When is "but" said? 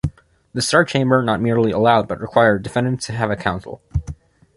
2.07-2.19